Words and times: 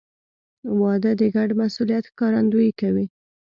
•واده 0.81 1.11
د 1.19 1.21
ګډ 1.35 1.49
مسؤلیت 1.61 2.03
ښکارندویي 2.11 2.71
کوي. 2.81 3.05